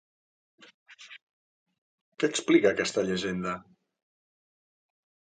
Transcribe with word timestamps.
Què 2.23 2.29
explica, 2.29 2.71
aquesta 2.77 3.03
llegenda? 3.09 3.53